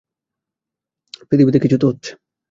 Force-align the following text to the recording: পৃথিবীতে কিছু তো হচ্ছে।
পৃথিবীতে 1.29 1.59
কিছু 1.59 1.77
তো 1.77 1.85
হচ্ছে। 1.87 2.11